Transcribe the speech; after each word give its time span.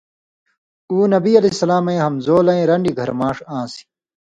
اُو 0.89 0.95
نبی 1.13 1.31
علیہ 1.39 1.53
السلامَیں 1.55 2.01
ہمزولے 2.05 2.57
رنڈیۡ 2.69 2.97
گھریۡماݜ 2.97 3.37
آن٘سیۡ۔ 3.57 3.85